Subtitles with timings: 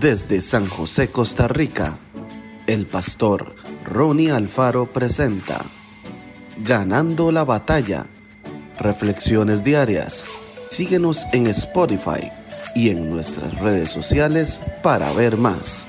[0.00, 1.96] Desde San José, Costa Rica,
[2.66, 5.64] el pastor Ronnie Alfaro presenta
[6.62, 8.04] Ganando la batalla.
[8.78, 10.26] Reflexiones diarias.
[10.68, 12.30] Síguenos en Spotify
[12.74, 15.88] y en nuestras redes sociales para ver más.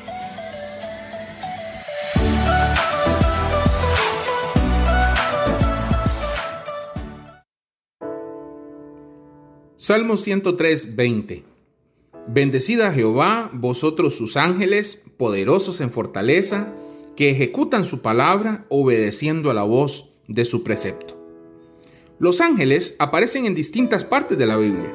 [9.76, 11.57] Salmo 103, 20.
[12.28, 16.74] Bendecida Jehová, vosotros sus ángeles, poderosos en fortaleza,
[17.16, 21.18] que ejecutan su palabra obedeciendo a la voz de su precepto.
[22.20, 24.94] Los ángeles aparecen en distintas partes de la Biblia.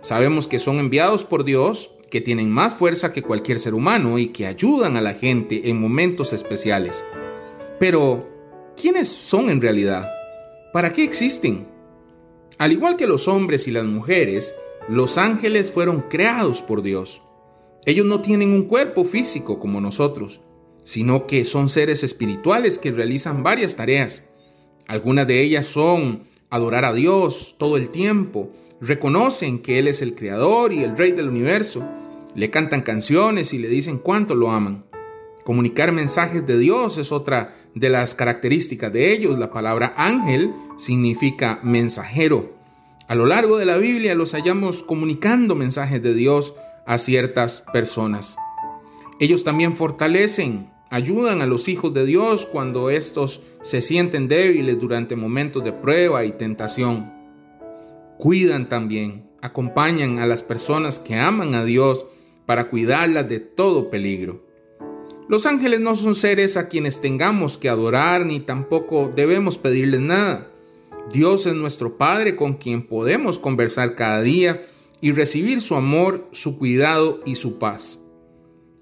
[0.00, 4.28] Sabemos que son enviados por Dios, que tienen más fuerza que cualquier ser humano y
[4.28, 7.04] que ayudan a la gente en momentos especiales.
[7.78, 8.28] Pero,
[8.80, 10.08] ¿quiénes son en realidad?
[10.72, 11.66] ¿Para qué existen?
[12.58, 14.54] Al igual que los hombres y las mujeres,
[14.88, 17.22] los ángeles fueron creados por Dios.
[17.84, 20.40] Ellos no tienen un cuerpo físico como nosotros,
[20.84, 24.24] sino que son seres espirituales que realizan varias tareas.
[24.86, 28.50] Algunas de ellas son adorar a Dios todo el tiempo,
[28.80, 31.84] reconocen que Él es el creador y el rey del universo,
[32.34, 34.84] le cantan canciones y le dicen cuánto lo aman.
[35.44, 39.38] Comunicar mensajes de Dios es otra de las características de ellos.
[39.38, 42.55] La palabra ángel significa mensajero.
[43.08, 46.54] A lo largo de la Biblia los hallamos comunicando mensajes de Dios
[46.86, 48.36] a ciertas personas.
[49.20, 55.14] Ellos también fortalecen, ayudan a los hijos de Dios cuando estos se sienten débiles durante
[55.14, 57.12] momentos de prueba y tentación.
[58.18, 62.06] Cuidan también, acompañan a las personas que aman a Dios
[62.44, 64.44] para cuidarlas de todo peligro.
[65.28, 70.50] Los ángeles no son seres a quienes tengamos que adorar ni tampoco debemos pedirles nada.
[71.12, 74.66] Dios es nuestro Padre con quien podemos conversar cada día
[75.00, 78.02] y recibir su amor, su cuidado y su paz.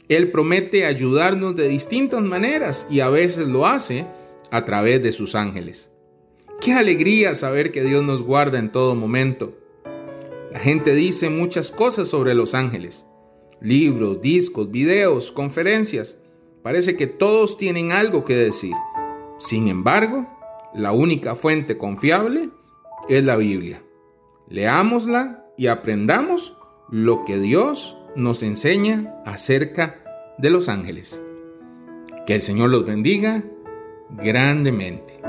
[0.08, 4.06] Él promete ayudarnos de distintas maneras y a veces lo hace
[4.50, 5.90] a través de sus ángeles.
[6.60, 9.58] Qué alegría saber que Dios nos guarda en todo momento.
[10.52, 13.04] La gente dice muchas cosas sobre los ángeles.
[13.60, 16.16] Libros, discos, videos, conferencias.
[16.62, 18.74] Parece que todos tienen algo que decir.
[19.38, 20.28] Sin embargo,
[20.74, 22.50] la única fuente confiable
[23.08, 23.82] es la Biblia.
[24.48, 26.56] Leámosla y aprendamos
[26.90, 30.02] lo que Dios nos enseña acerca
[30.38, 31.22] de los ángeles.
[32.26, 33.44] Que el Señor los bendiga
[34.10, 35.23] grandemente.